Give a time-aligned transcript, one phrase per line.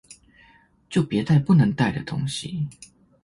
[0.89, 2.67] 就別帶不能帶的東西！